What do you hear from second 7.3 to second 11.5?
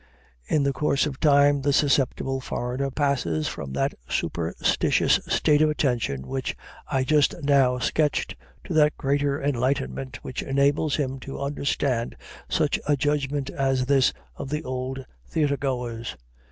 now sketched to that greater enlightenment which enables him to